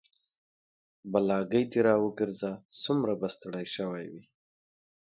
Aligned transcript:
بلاګي 1.11 1.63
د 1.71 1.73
راوګرځه 1.87 2.51
سومره 2.81 3.13
به 3.19 3.27
ستړى 3.35 3.65
شوى 3.75 4.05
وي 4.11 4.23